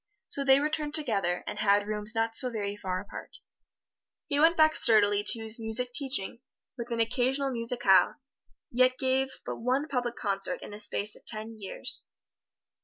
[0.29, 3.37] So they returned together, and had rooms not so very far apart.
[4.25, 6.39] He went back sturdily to his music teaching,
[6.75, 8.15] with an occasional musicale,
[8.71, 12.07] yet gave but one public concert in the space of ten years.